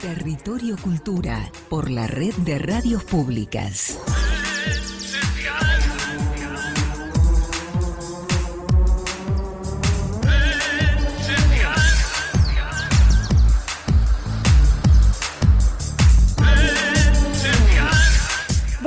[0.00, 3.98] Territorio Cultura por la red de radios públicas.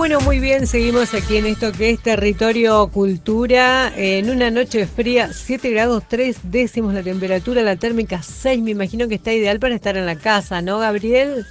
[0.04, 3.90] Bueno, muy bien, seguimos aquí en esto que es Territorio Cultura.
[3.96, 8.62] En una noche fría, 7 grados 3 décimos la temperatura, la térmica 6.
[8.64, 11.46] Me imagino que está ideal para estar en la casa, ¿no, Gabriel?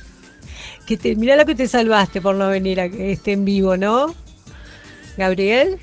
[0.87, 3.79] Que te, mirá lo que te salvaste por no venir a que esté en vivo,
[3.79, 4.15] ¿no?
[5.17, 5.79] Gabriel.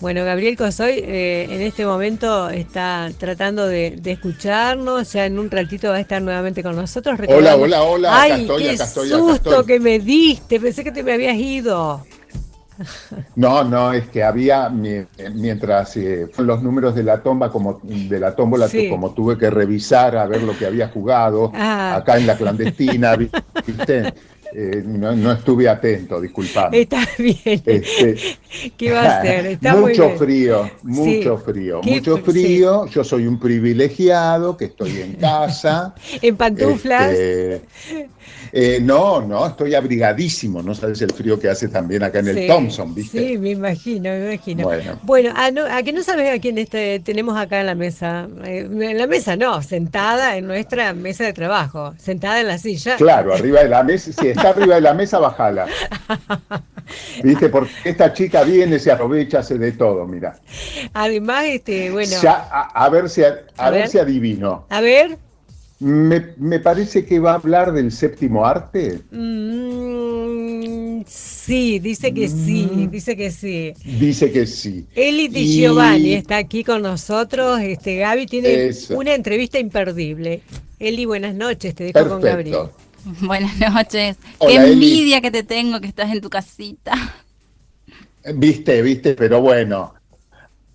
[0.00, 5.88] Bueno, Gabriel Cosoy eh, en este momento está tratando de, escucharnos, ya en un ratito
[5.88, 7.18] va a estar nuevamente con nosotros.
[7.28, 11.36] Hola, hola, hola, Ay, estoy, qué susto que me diste, pensé que te me habías
[11.36, 12.02] ido.
[13.36, 18.34] No, no, es que había, mientras eh, los números de la tomba, como de la
[18.34, 21.96] tómbola, como tuve que revisar a ver lo que había jugado ah.
[21.96, 23.16] acá en la clandestina,
[23.66, 24.12] ¿viste?
[24.56, 26.82] Eh, no, estuve atento, disculpame.
[26.82, 27.36] Está bien.
[27.44, 28.16] Este,
[28.76, 29.46] ¿Qué va a hacer?
[29.46, 32.86] Está mucho frío, mucho frío, mucho frío.
[32.86, 35.96] Yo soy un privilegiado que estoy en casa.
[36.22, 37.10] en pantuflas.
[37.10, 38.08] Este,
[38.52, 42.46] eh, no, no, estoy abrigadísimo, no sabes el frío que hace también acá en el
[42.46, 43.18] Thompson, ¿viste?
[43.18, 44.64] Sí, me imagino, me imagino.
[44.64, 48.28] Bueno, bueno a, ah, que no sabes a quién este, tenemos acá en la mesa.
[48.44, 52.96] Eh, en la mesa no, sentada en nuestra mesa de trabajo, sentada en la silla.
[52.96, 55.66] Claro, arriba de la mesa, si está arriba de la mesa, bajala.
[57.22, 57.48] ¿Viste?
[57.48, 60.36] Porque esta chica viene, se aprovecha, hace de todo, mira.
[60.92, 62.16] Además, este, bueno.
[62.24, 64.66] a, ver si, a, ver si adivino.
[64.68, 65.18] A ver.
[65.84, 69.00] Me, parece que va a hablar del séptimo arte.
[69.10, 72.90] Mm, sí, dice que sí, mm.
[72.90, 73.74] dice que sí.
[73.84, 74.86] Dice que sí.
[74.94, 77.60] Eli Di Giovanni está aquí con nosotros.
[77.60, 80.40] Este Gaby tiene una entrevista imperdible.
[80.78, 82.70] Eli, buenas noches, te dejo con Gabriel.
[83.20, 84.16] Buenas noches.
[84.40, 86.94] Qué envidia que te tengo que estás en tu casita.
[88.36, 89.92] Viste, viste, pero bueno,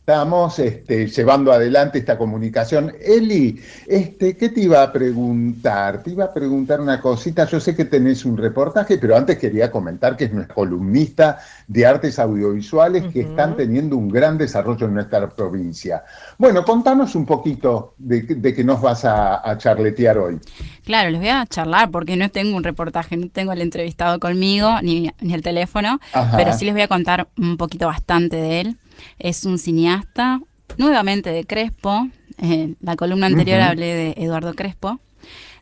[0.09, 2.91] estamos este, llevando adelante esta comunicación.
[2.99, 6.01] Eli, este, ¿qué te iba a preguntar?
[6.01, 7.45] Te iba a preguntar una cosita.
[7.45, 11.37] Yo sé que tenés un reportaje, pero antes quería comentar que es nuestra columnista
[11.67, 16.03] de artes audiovisuales que están teniendo un gran desarrollo en nuestra provincia.
[16.39, 20.39] Bueno, contanos un poquito de, qué nos vas a, charletear hoy.
[20.85, 24.81] Claro, les voy a charlar porque no tengo un reportaje, no tengo el entrevistado conmigo
[24.81, 25.99] ni, ni el teléfono,
[26.35, 28.77] pero sí les voy a contar un poquito bastante de él.
[29.17, 30.41] Es un cineasta,
[30.77, 32.07] nuevamente de Crespo.
[32.37, 34.99] En la columna anterior hablé de Eduardo Crespo.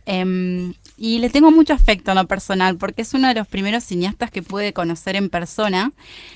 [0.06, 3.84] Em, y le tengo mucho afecto en lo personal porque es uno de los primeros
[3.84, 5.92] cineastas que pude conocer en persona.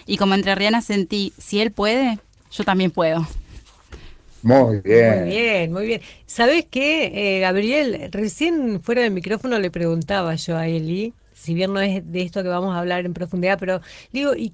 [0.05, 2.19] Y como entrerriana sentí, si él puede,
[2.51, 3.25] yo también puedo.
[4.43, 5.21] Muy bien.
[5.21, 6.01] Muy bien, muy bien.
[6.25, 8.09] ¿Sabes qué, eh, Gabriel?
[8.11, 12.43] Recién fuera del micrófono le preguntaba yo a Eli si bien no es de esto
[12.43, 13.81] que vamos a hablar en profundidad, pero
[14.13, 14.51] digo, ¿y,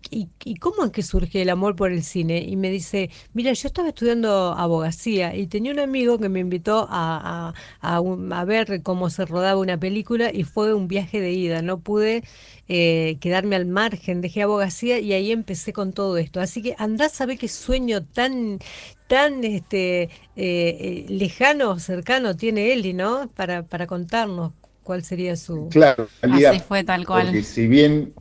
[0.60, 2.40] cómo es que surge el amor por el cine?
[2.40, 6.88] Y me dice, mira, yo estaba estudiando abogacía y tenía un amigo que me invitó
[6.90, 11.80] a, a, ver cómo se rodaba una película y fue un viaje de ida, no
[11.80, 12.24] pude
[12.70, 16.40] eh, quedarme al margen, dejé abogacía y ahí empecé con todo esto.
[16.40, 18.60] Así que andás a ver qué sueño tan
[19.08, 23.30] tan este eh, eh, lejano, cercano tiene Eli, ¿no?
[23.36, 24.54] Para, para contarnos
[24.88, 25.68] cuál sería su...
[25.68, 27.26] Claro, Así fue tal cual.
[27.26, 28.14] Porque si bien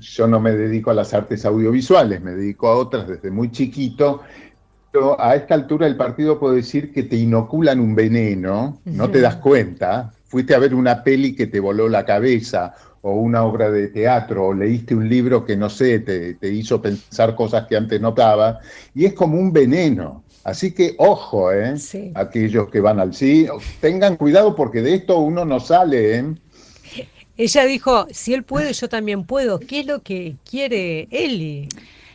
[0.00, 4.22] yo no me dedico a las artes audiovisuales, me dedico a otras desde muy chiquito,
[4.90, 9.20] pero a esta altura del partido puedo decir que te inoculan un veneno, no te
[9.20, 13.70] das cuenta, fuiste a ver una peli que te voló la cabeza o una obra
[13.70, 17.76] de teatro, o leíste un libro que no sé, te, te hizo pensar cosas que
[17.76, 18.60] antes no estaba,
[18.94, 20.24] y es como un veneno.
[20.44, 21.74] Así que ojo, ¿eh?
[22.14, 26.34] Aquellos que van al cine, tengan cuidado porque de esto uno no sale, ¿eh?
[27.36, 29.58] Ella dijo, si él puede, yo también puedo.
[29.58, 31.68] ¿Qué es lo que quiere Eli?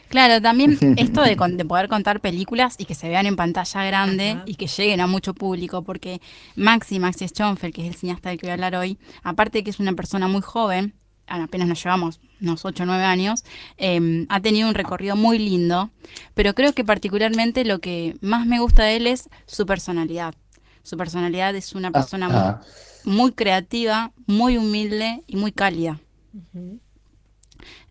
[0.09, 4.55] Claro, también esto de, poder contar películas y que se vean en pantalla grande y
[4.55, 6.21] que lleguen a mucho público, porque
[6.55, 9.63] Maxi, Maxi Schonfeld, que es el cineasta del que voy a hablar hoy, aparte de
[9.63, 10.93] que es una persona muy joven,
[11.27, 13.43] apenas nos llevamos unos 8 o 9 años,
[13.77, 15.89] em, ha tenido un recorrido muy lindo,
[16.33, 20.35] pero creo que particularmente lo que más me gusta de él es su personalidad.
[20.83, 22.61] Su personalidad es una persona
[23.03, 25.99] muy, creativa, muy humilde y muy cálida.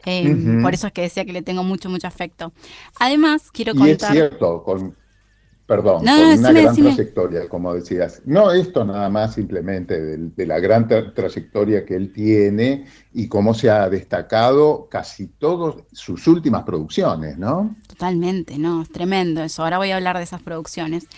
[0.05, 2.53] Em, por eso es que decía que le tengo mucho, mucho afecto.
[2.99, 4.15] Además, quiero contar...
[4.15, 4.97] Y es cierto, con,
[5.67, 8.23] Perdón, una gran trayectoria, como decías.
[8.25, 13.69] No esto nada más simplemente de, la gran trayectoria que él tiene y cómo se
[13.69, 17.75] ha destacado casi todas sus últimas producciones, ¿no?
[17.89, 19.65] Totalmente, no, es tremendo eso.
[19.65, 21.09] Ahora voy a hablar de esas producciones.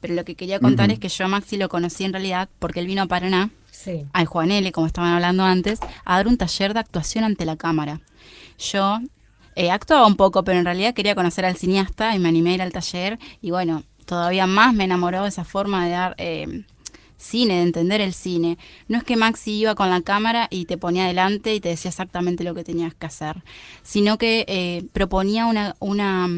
[0.00, 2.78] Pero lo que quería contar es que yo a Maxi lo conocí en realidad porque
[2.80, 4.06] él vino a Paraná sí.
[4.12, 8.00] al Juanele, como estaban hablando antes, a dar un taller de actuación ante la cámara.
[8.58, 8.98] Yo
[9.56, 12.54] eh, actuaba un poco, pero en realidad quería conocer al cineasta y me animé a
[12.54, 16.64] ir al taller y bueno, todavía más me enamoró esa forma de dar eh,
[17.18, 18.56] cine, de entender el cine.
[18.88, 21.90] No es que Maxi iba con la cámara y te ponía adelante y te decía
[21.90, 23.42] exactamente lo que tenías que hacer,
[23.82, 26.28] sino que eh, proponía una, una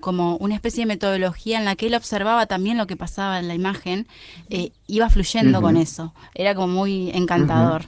[0.00, 3.48] como una especie de metodología en la que él observaba también lo que pasaba en
[3.48, 4.06] la imagen,
[4.48, 6.14] eh, iba fluyendo con eso.
[6.34, 7.84] Era como muy encantador.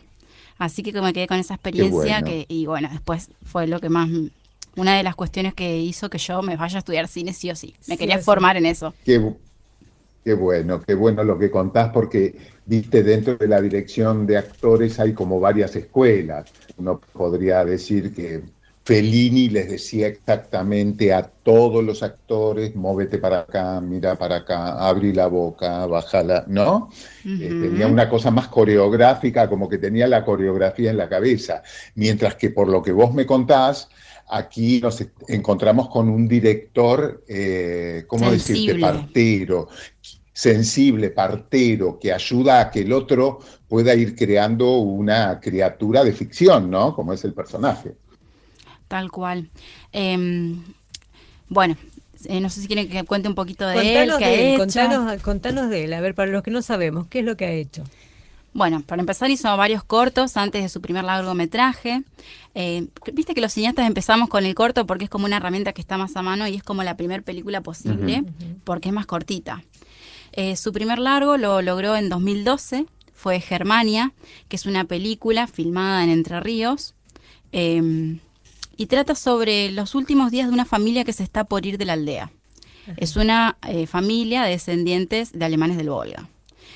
[0.59, 4.09] Así que me quedé con esa experiencia que, y bueno, después fue lo que más,
[4.77, 7.57] una de las cuestiones que hizo que yo me vaya a estudiar cine sí o
[7.57, 7.75] sí.
[7.87, 8.95] Me quería formar en eso.
[9.05, 9.35] Qué,
[10.25, 14.99] qué bueno, qué bueno lo que contás porque, viste, dentro de la dirección de actores
[15.01, 16.51] hay como varias escuelas.
[16.77, 18.43] Uno podría decir que
[18.85, 25.13] Fellini les decía exactamente a todos los actores, móvete para acá, mira para acá, abrí
[25.13, 26.91] la boca, bájala, ¿no?
[27.25, 31.63] Eh, tenía una cosa más coreográfica, como que tenía la coreografía en la cabeza,
[31.95, 33.89] mientras que por lo que vos me contás,
[34.29, 38.79] aquí nos encontramos con un director, eh, ¿cómo decirte?
[38.79, 39.69] Partero,
[40.33, 46.71] sensible, partero, que ayuda a que el otro pueda ir creando una criatura de ficción,
[46.71, 46.95] ¿no?
[46.95, 47.95] Como es el personaje.
[48.89, 49.51] Tal cual.
[49.93, 50.63] Em,
[51.49, 51.77] bueno,
[52.27, 55.93] eh, no sé si quieren que cuente un poquito de él, qué Contanos, de él,
[55.93, 57.85] a ver, para los que no sabemos, ¿qué es lo que ha hecho?
[58.54, 62.02] Bueno, para empezar hizo varios cortos antes de su primer largometraje.
[62.54, 65.81] Eh, Viste que los cineastas empezamos con el corto porque es como una herramienta que
[65.81, 68.25] está más a mano y es como la primera película posible
[68.64, 69.64] porque es más cortita.
[70.32, 74.12] Eh, su primer largo lo logró en 2012, fue Germania,
[74.49, 76.94] que es una película filmada en Entre Ríos.
[77.52, 78.19] Em,
[78.76, 81.84] y trata sobre los últimos días de una familia que se está por ir de
[81.84, 82.32] la aldea.
[82.96, 86.28] Es una eh, familia de descendientes de alemanes del Volga.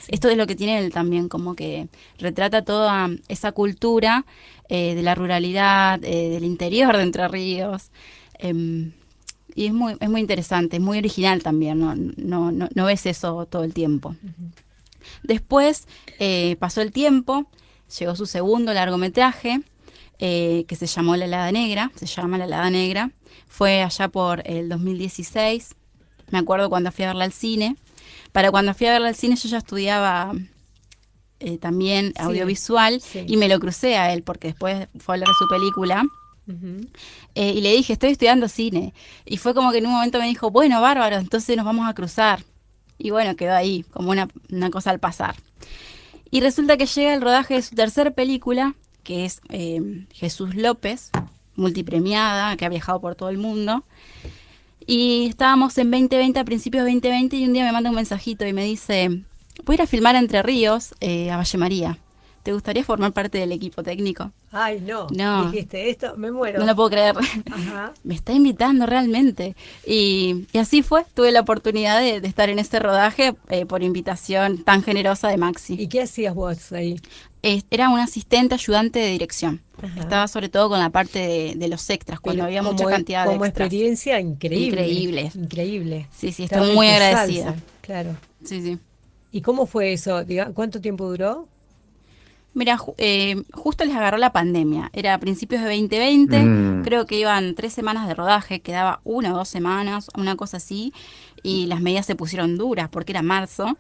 [0.09, 1.89] Esto es lo que tiene él también, como que
[2.19, 4.25] retrata toda esa cultura
[4.69, 7.91] eh, de la ruralidad, eh, del interior de Entre Ríos.
[8.39, 8.93] Em,
[9.55, 13.47] y es muy, es muy interesante, es muy original también, no, no, no, ves eso
[13.47, 14.15] todo el tiempo.
[15.23, 15.87] Después
[16.59, 17.47] pasó el tiempo,
[17.99, 19.63] llegó su segundo largometraje,
[20.19, 23.11] eh, que se llamó La Helada Negra, se llama La Helada Negra.
[23.49, 25.75] Fue allá por el 2016.
[26.31, 27.77] Me acuerdo cuando fui a verla al cine.
[28.37, 30.35] Para cuando fui a verla al cine yo ya estudiaba
[31.41, 35.35] eh, también audiovisual y me lo crucé a él porque después fue a hablar de
[35.39, 36.05] su película.
[37.35, 38.93] Eh, y le dije, estoy estudiando cine.
[39.25, 41.95] Y fue como que en un momento me dijo, bueno, bárbaro, entonces nos vamos a
[41.95, 42.45] cruzar.
[42.99, 45.37] Y bueno, quedó ahí, como una, una cosa al pasar.
[46.31, 49.81] Y resulta que llega el rodaje de su tercera película, que es eh,
[50.13, 51.11] Jesús López,
[51.55, 53.87] multipremiada, que ha viajado por todo el mundo.
[54.87, 58.47] Y estábamos en 2020, a principios de 2020, y un día me manda un mensajito
[58.47, 59.23] y me dice,
[59.65, 61.99] voy a ir a filmar Entre Ríos, eh, a Valle María.
[62.45, 64.31] ¿Te gustaría formar parte del equipo técnico?
[64.53, 65.09] Ay, no.
[65.11, 65.51] No.
[65.51, 66.61] Dijiste esto, me muero.
[66.61, 67.17] No lo puedo creer.
[68.05, 69.57] me está invitando realmente.
[69.85, 71.05] Y, así fue.
[71.15, 75.75] Tuve la oportunidad de, estar en este rodaje eh, por invitación tan generosa de Maxi.
[75.75, 77.01] ¿Y qué hacías vos ahí?
[77.71, 79.61] Era un asistente ayudante de dirección.
[79.99, 83.45] Estaba sobre todo con la parte de, los extras, cuando había mucha cantidad de como
[83.45, 83.67] extras.
[83.67, 84.89] experiencia increíble.
[84.89, 85.31] Increíble.
[85.35, 86.07] Increíble.
[86.17, 87.55] Sí, sí, estoy muy agradecida.
[87.83, 88.17] claro.
[88.45, 88.79] Sí, sí.
[89.33, 90.25] ¿Y cómo fue eso?
[90.55, 91.47] ¿Cuánto tiempo duró?
[92.55, 94.89] Mira, eh, justo les agarró la pandemia.
[94.95, 96.83] Era a principios de 2020, mm.
[96.85, 100.95] creo que iban tres semanas de rodaje, quedaba una o dos semanas, una cosa así,
[101.43, 103.77] y las medidas se pusieron duras porque era marzo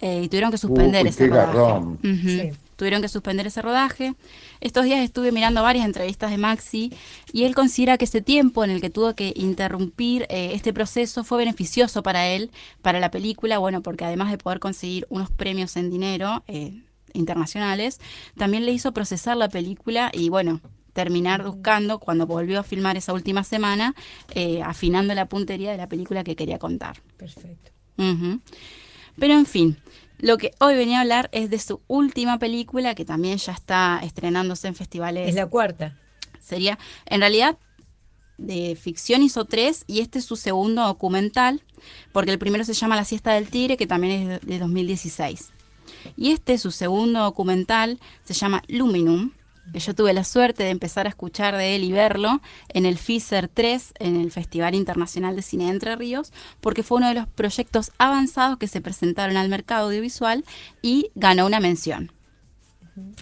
[0.00, 2.52] eh, y tuvieron que suspender ese rodaje.
[2.78, 4.14] Tuvieron que suspender ese rodaje.
[4.60, 6.92] Estos días estuve mirando varias entrevistas de Maxi
[7.32, 11.24] y él considera que ese tiempo en el que tuvo que interrumpir eh, este proceso
[11.24, 15.76] fue beneficioso para él, para la película, bueno, porque además de poder conseguir unos premios
[15.76, 16.44] en dinero,
[17.14, 18.00] internacionales,
[18.36, 20.60] también le hizo procesar la película y bueno,
[20.92, 23.96] terminar buscando, cuando volvió a filmar esa última semana,
[24.34, 27.02] eh, afinando la puntería de la película que quería contar.
[27.16, 27.72] Perfecto.
[29.16, 29.76] Pero en fin,
[30.18, 34.00] lo que hoy venía a hablar es de su última película, que también ya está
[34.02, 35.28] estrenándose en festivales.
[35.28, 35.96] Es la cuarta.
[36.40, 37.58] Sería, en realidad,
[38.36, 41.62] de ficción hizo tres y este es su segundo documental,
[42.12, 45.52] porque el primero se llama La siesta del tigre, que también es de 2016.
[46.16, 49.32] Y este, su segundo documental, se llama Luminum,
[49.72, 52.98] que yo tuve la suerte de empezar a escuchar de él y verlo en el
[52.98, 57.14] FISER 3, en el Festival Internacional de Cine de Entre Ríos, porque fue uno de
[57.14, 60.44] los proyectos avanzados que se presentaron al mercado audiovisual
[60.82, 62.12] y ganó una mención.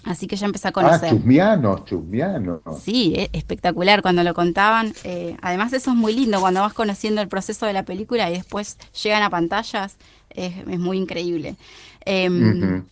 [0.03, 1.09] Así que ya empecé a conocer.
[1.09, 2.61] Ah, chusmiano, chusmiano.
[2.81, 4.93] Sí, e, espectacular cuando lo contaban.
[5.03, 8.33] Eh, además, eso es muy lindo cuando vas conociendo el proceso de la película y
[8.33, 9.97] después llegan a pantallas.
[10.29, 11.57] Es, es muy increíble.
[12.05, 12.85] Em,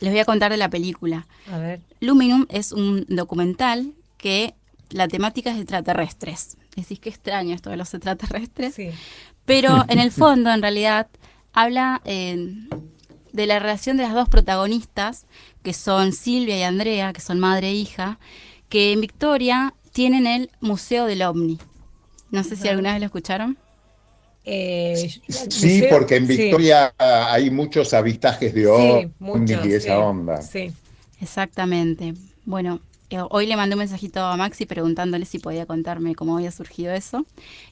[0.00, 1.26] Les voy a contar de la película.
[1.50, 1.80] A ver.
[2.00, 4.54] Luminum es un documental que
[4.90, 6.56] la temática es extraterrestres.
[6.74, 8.74] Decís que extraño esto de los extraterrestres.
[8.74, 8.90] Sí.
[9.44, 11.08] Pero en el fondo, en realidad,
[11.52, 12.54] habla eh,
[13.32, 15.26] de la relación de las dos protagonistas,
[15.62, 18.18] que son Silvia y Andrea, que son madre e hija,
[18.68, 21.58] que en Victoria tienen el Museo del OVNI.
[22.30, 23.56] No sé si alguna vez lo escucharon.
[24.46, 29.86] Eh, sí, museo- porque en sí, Victoria hay muchos avistajes de sí, ovnis y esa
[29.86, 30.42] sí, onda.
[30.42, 30.72] Sí.
[31.20, 32.14] Exactamente.
[32.44, 36.50] Bueno, eh, hoy le mandé un mensajito a Maxi preguntándole si podía contarme cómo había
[36.52, 37.24] surgido eso.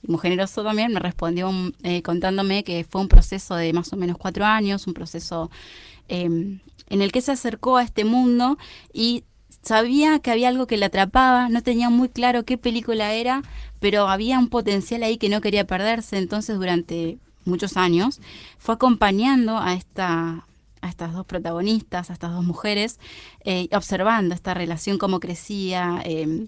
[0.03, 3.93] Y muy generoso también me respondió mm, eh, contándome que fue un proceso de más
[3.93, 5.51] o menos cuatro años, un proceso
[6.09, 8.59] eh, en el que se acercó a este mundo
[8.93, 9.25] y
[9.65, 13.43] sabía que había algo que le atrapaba, no tenía muy claro qué película era,
[13.81, 18.21] pero había un potencial ahí que no quería perderse, entonces durante muchos años
[18.59, 20.47] fue acompañando a esta
[20.81, 23.01] a estas dos protagonistas, a estas dos mujeres,
[23.43, 26.47] eh, observando esta relación, cómo crecía, eh,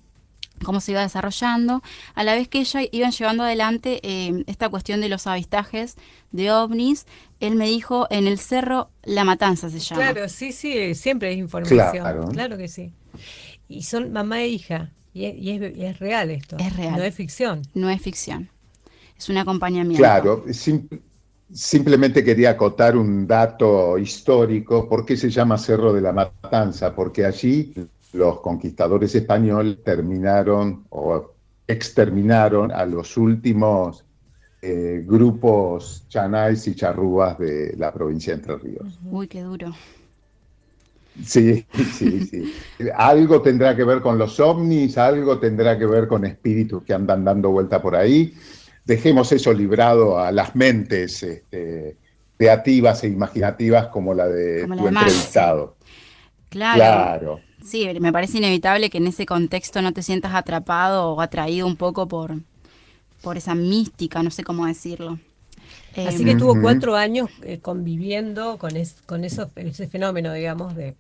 [0.64, 1.82] cómo se iba desarrollando,
[2.14, 5.96] a la vez que ellas iban llevando adelante eh, esta cuestión de los avistajes
[6.32, 7.06] de ovnis.
[7.40, 10.02] Él me dijo, en el cerro La Matanza se llama.
[10.02, 11.90] Claro, sí, sí, siempre es información.
[11.90, 12.28] Claro.
[12.28, 12.92] Claro que sí.
[13.68, 14.90] Y son mamá e hija.
[15.12, 16.56] Y es, y es- y es real esto.
[16.58, 16.96] Es real.
[16.96, 17.62] No es ficción.
[17.74, 18.50] No es ficción,
[19.18, 19.98] es un acompañamiento.
[20.02, 20.88] Claro, sim-
[21.52, 24.88] simplemente quería acotar un dato histórico.
[24.88, 26.94] ¿Por qué se llama Cerro de la Matanza?
[26.94, 27.72] Porque allí
[28.16, 31.32] los conquistadores españoles terminaron o
[31.66, 34.04] exterminaron a los últimos
[34.62, 38.98] eh, grupos chanais y charrúas de la provincia de Entre Ríos.
[39.04, 39.72] Uy, qué duro.
[41.24, 42.52] Sí, sí, sí.
[42.94, 47.24] Algo tendrá que ver con los ovnis, algo tendrá que ver con espíritus que andan
[47.24, 48.34] dando vuelta por ahí.
[48.84, 51.96] Dejemos eso librado a las mentes este,
[52.36, 55.76] creativas e imaginativas como la de Como la tu entrevistado.
[56.50, 56.76] Claro.
[56.76, 57.40] Claro.
[57.66, 61.76] Sí, me parece inevitable que en ese contexto no te sientas atrapado o atraído un
[61.76, 62.36] poco por,
[63.22, 65.18] por esa mística, no sé cómo decirlo.
[65.94, 70.74] Eh, Así que estuvo cuatro años eh, conviviendo con, es- con eso, ese fenómeno, digamos,
[70.76, 70.96] de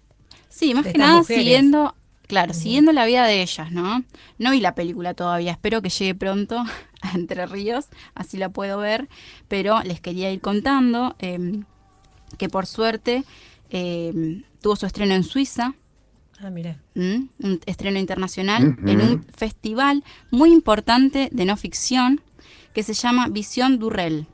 [0.48, 1.34] Sí, más de que estas nada mujeres.
[1.36, 1.94] siguiendo,
[2.26, 4.04] claro, siguiendo la vida de ellas, ¿no?
[4.38, 6.58] No vi la película todavía, espero que llegue pronto
[7.02, 9.08] a Entre Ríos, así la puedo ver,
[9.48, 11.62] pero les quería ir contando eh,
[12.38, 13.24] que por suerte
[13.70, 15.74] eh, tuvo su estreno en Suiza,
[16.40, 16.76] Ah, mira.
[16.94, 17.28] ¿m?
[17.42, 22.20] un estreno internacional, en un festival muy importante de no ficción
[22.74, 24.26] que se llama Visión Durrell.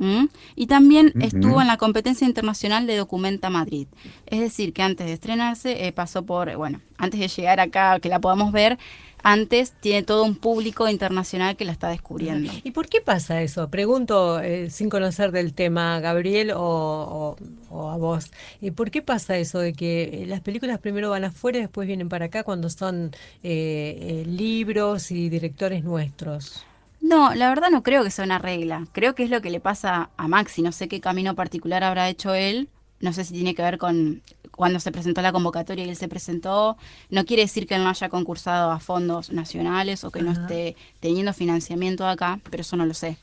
[0.00, 0.28] ¿M?
[0.56, 3.86] Y también estuvo en la competencia internacional de Documenta Madrid.
[4.26, 8.08] Es decir, que antes de estrenarse eh, pasó por, bueno, antes de llegar acá, que
[8.08, 8.78] la podamos ver,
[9.22, 12.50] antes tiene todo un público internacional que la está descubriendo.
[12.64, 13.68] ¿Y por qué pasa eso?
[13.68, 17.36] Pregunto eh, sin conocer del tema, Gabriel o, o-
[17.68, 18.30] o a vos.
[18.62, 21.86] ¿Y ¿Por qué pasa eso de que eh, las películas primero van afuera y después
[21.86, 23.10] vienen para acá cuando son
[23.42, 26.64] eh, eh, libros y directores nuestros?
[27.10, 28.86] No, la verdad no creo que sea una regla.
[28.92, 30.62] Creo que es lo que le pasa a Maxi.
[30.62, 32.68] No sé qué camino particular habrá hecho él.
[33.00, 36.06] No sé si tiene que ver con cuando se presentó la convocatoria y él se
[36.06, 36.76] presentó.
[37.08, 41.32] No quiere decir que no haya concursado a fondos nacionales o que no esté teniendo
[41.32, 43.16] financiamiento acá, pero eso no lo sé.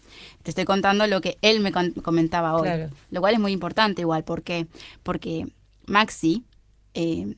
[0.44, 2.64] Te estoy contando lo que él me comentaba hoy.
[2.64, 2.90] Claro.
[3.10, 4.26] Lo cual es muy importante igual.
[4.26, 4.68] ¿Por qué?
[5.04, 5.48] Porque
[5.86, 6.44] Maxi
[6.94, 7.38] eh,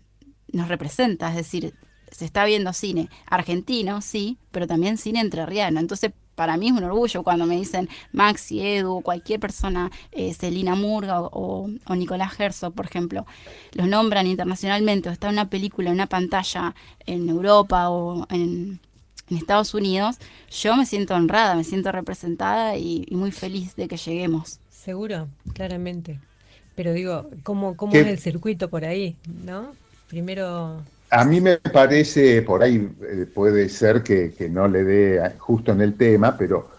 [0.52, 1.76] nos representa, es decir,
[2.12, 5.80] se está viendo cine argentino, sí, pero también cine entrerriano.
[5.80, 10.74] Entonces, para mí es un orgullo cuando me dicen Maxi, Edu, cualquier persona, eh, Celina
[10.74, 13.26] Murga o, o Nicolás Herzog, por ejemplo,
[13.74, 18.80] los nombran internacionalmente o está en una película, en una pantalla en Europa o en,
[19.30, 20.16] en Estados Unidos,
[20.50, 24.62] yo me siento honrada, me siento representada y, y muy feliz de que lleguemos.
[24.70, 26.22] Seguro, claramente.
[26.74, 28.00] Pero digo, ¿cómo, cómo ¿Qué?
[28.00, 29.18] es el circuito por ahí?
[29.44, 29.74] ¿No?
[30.08, 35.32] Primero, A mí me parece, por ahí eh, puede ser que, que no le dé
[35.40, 36.70] justo en el tema, pero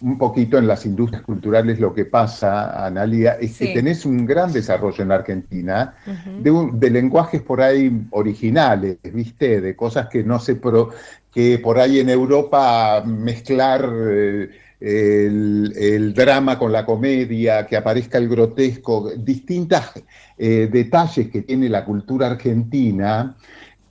[0.00, 3.68] un poquito en las industrias culturales lo que pasa, Analia, es Sí.
[3.68, 5.94] que tenés un gran desarrollo en Argentina
[6.40, 9.60] de, un- de lenguajes por ahí originales, ¿viste?
[9.60, 10.90] De cosas que no se pro,
[11.32, 14.50] que por ahí en Europa mezclar eh,
[14.80, 19.92] el, el drama con la comedia, que aparezca el grotesco, distintas
[20.36, 23.36] eh, detalles que tiene la cultura argentina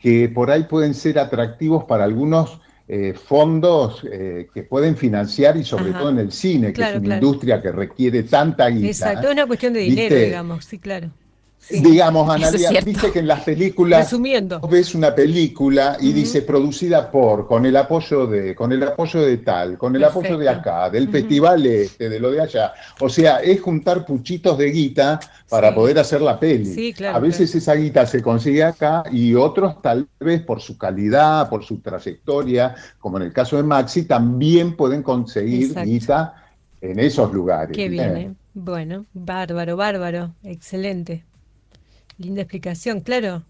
[0.04, 5.64] que por ahí pueden ser atractivos para algunos eh, fondos eh, que pueden financiar y
[5.64, 6.00] sobre Ajá.
[6.00, 7.26] todo en el cine, que Claro, es una claro.
[7.26, 8.88] industria que requiere tanta guita.
[8.88, 10.26] exacto, es una cuestión de dinero, ¿viste?
[10.26, 11.10] digamos, sí, claro.
[11.70, 14.60] Digamos, Analia, dice que en las películas Resumiendo.
[14.60, 19.38] ves una película y dice producida por, con el apoyo de, con el apoyo de
[19.38, 22.74] tal, con el apoyo de acá, del festival este, de lo de allá.
[23.00, 26.94] O sea, es juntar puchitos de guita para poder hacer la peli.
[27.06, 31.64] a veces esa guita se consigue acá y otros tal vez por su calidad, por
[31.64, 36.44] su trayectoria, como en el caso de Maxi, también pueden conseguir guita
[36.82, 37.76] en esos lugares.
[37.76, 38.34] Qué bien, ¿eh?
[38.54, 41.24] Bueno, bárbaro, bárbaro, excelente.
[42.18, 43.44] Linda explicación, claro.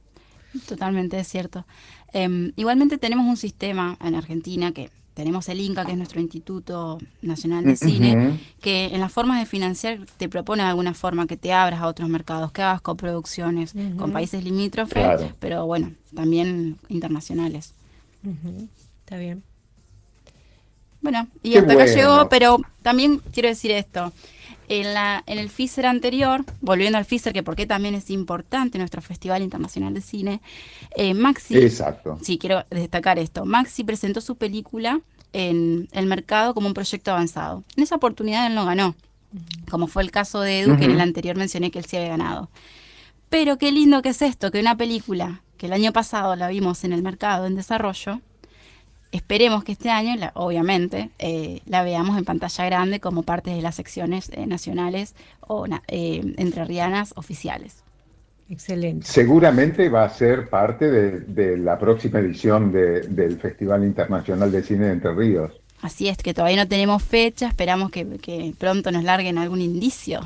[0.68, 1.66] Totalmente, es cierto.
[2.14, 6.98] Em, igualmente tenemos un sistema en Argentina que tenemos el INCA, que es nuestro Instituto
[7.22, 11.38] Nacional de Cine, que en las formas de financiar te propone de alguna forma que
[11.38, 17.74] te abras a otros mercados, que hagas coproducciones con países limítrofes, pero bueno, también internacionales.
[19.04, 19.44] Está bien.
[21.02, 24.12] Bueno, y hasta acá llegó, pero también quiero decir esto.
[24.76, 29.04] En, la, en el FISER anterior, volviendo al FISER, que porque también es importante nuestro
[29.04, 30.42] Festival Internacional de Cine,
[30.96, 31.56] eh, Maxi.
[31.58, 32.18] Exacto.
[32.24, 33.46] Sí, quiero destacar esto.
[33.46, 35.00] Maxi presentó su película
[35.32, 37.64] en el mercado como un proyecto avanzado.
[37.76, 38.96] En esa oportunidad él no ganó,
[39.70, 42.10] como fue el caso de Edu, que en el anterior mencioné que él sí había
[42.10, 42.50] ganado.
[43.30, 46.84] Pero qué lindo que es esto, que una película que el año pasado la vimos
[46.84, 48.22] en el mercado en desarrollo,
[49.14, 53.76] Esperemos que este año, obviamente, eh, la veamos en pantalla grande como parte de las
[53.76, 57.84] secciones eh, nacionales o eh, entrerrianas oficiales.
[58.50, 59.06] Excelente.
[59.06, 64.94] Seguramente va a ser parte de, la próxima edición del Festival Internacional de Cine de
[64.94, 65.52] Entre Ríos.
[65.84, 70.22] Así es, que todavía no tenemos fecha, esperamos que, pronto nos larguen algún indicio.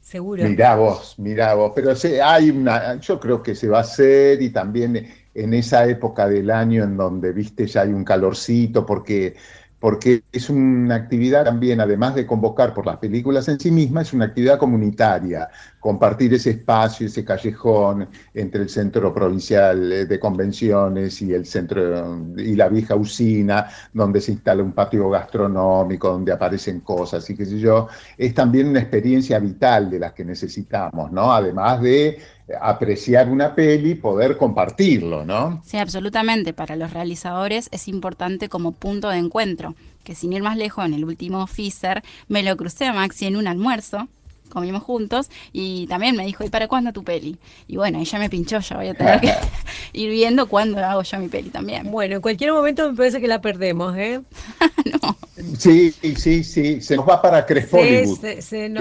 [0.00, 0.44] Seguro.
[0.44, 1.92] Mirá vos, mirá vos, pero
[2.24, 6.50] hay una, yo creo que se va a hacer y también en esa época del
[6.50, 9.34] año en donde, viste, ya hay un calorcito, porque,
[9.80, 14.14] porque es una actividad también, además de convocar por las películas en sí mismas, es
[14.14, 15.48] una actividad comunitaria,
[15.80, 22.54] compartir ese espacio, ese callejón entre el centro provincial de convenciones y el centro y
[22.54, 27.58] la vieja usina, donde se instala un patio gastronómico, donde aparecen cosas y qué sé
[27.58, 31.30] yo, es también una experiencia vital de las que necesitamos, ¿no?
[31.30, 32.18] Además de
[32.60, 35.62] apreciar una peli, poder compartirlo, ¿no?
[35.64, 36.52] Sí, absolutamente.
[36.52, 40.94] Para los realizadores es importante como punto de encuentro, que sin ir más lejos, en
[40.94, 44.08] el último Fisher me lo crucé a Maxi en un almuerzo
[44.54, 47.36] comimos juntos y también me dijo, ¿y para cuándo tu peli?
[47.68, 49.34] Y bueno, ella me pinchó, ya voy a tener que
[49.92, 51.90] ir viendo cuándo hago yo mi peli también.
[51.90, 54.22] Bueno, en cualquier momento me parece que la perdemos, ¿eh?
[55.02, 55.16] no.
[55.58, 57.78] Sí, sí, sí, se nos va para Crespo.
[57.80, 58.04] y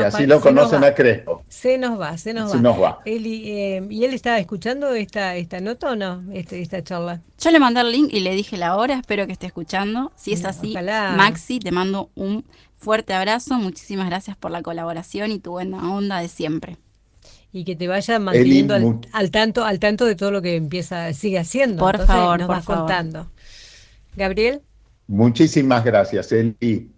[0.03, 1.43] así lo conocen a Crespo.
[1.49, 2.99] Se nos va, se nos va.
[3.05, 7.21] Eh, ¿Y él estaba escuchando esta, esta nota o no, este, esta charla?
[7.39, 10.11] Yo le mandé el link y le dije la hora, espero que esté escuchando.
[10.15, 12.45] Si es así, Maxi, te mando un
[12.83, 16.77] fuerte abrazo, muchísimas gracias por la colaboración y tu buena onda de siempre.
[17.51, 18.75] Y que te vaya manteniendo
[19.13, 21.79] al, tanto, al tanto de todo lo que empieza, sigue haciendo.
[21.79, 23.31] Por favor, nos vas contando.
[24.15, 24.61] Gabriel.
[25.07, 26.89] Muchísimas gracias, Eli.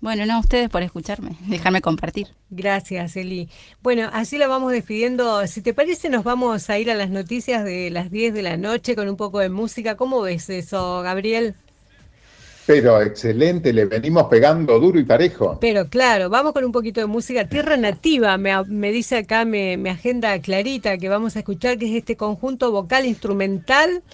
[0.00, 2.28] Bueno, no, a ustedes por escucharme, dejarme compartir.
[2.48, 3.48] Gracias, Eli.
[3.82, 5.46] Bueno, así la vamos despidiendo.
[5.46, 8.56] Si te parece, nos vamos a ir a las noticias de las 10 de la
[8.56, 9.96] noche con un poco de música.
[9.96, 11.54] ¿Cómo ves eso, Gabriel?
[12.70, 15.58] Pero excelente, le venimos pegando duro y parejo.
[15.60, 17.48] Pero claro, vamos con un poquito de música.
[17.48, 22.16] Tierra Nativa, me, dice acá mi, agenda clarita que vamos a escuchar, que es este
[22.16, 24.04] conjunto vocal instrumental.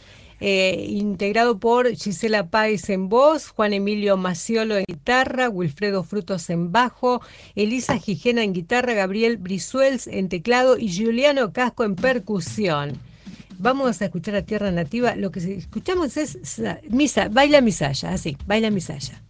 [0.40, 6.72] Eh, integrado por Gisela Páez en voz, Juan Emilio Maciolo en guitarra, Wilfredo Frutos en
[6.72, 7.20] bajo,
[7.56, 12.98] Elisa Gijena en guitarra, Gabriel Brisuels en teclado y Juliano Casco en percusión.
[13.58, 15.16] Vamos a escuchar a Tierra Nativa.
[15.16, 16.38] Lo que escuchamos es
[16.88, 19.22] misa, baila misaya, así, baila misaya.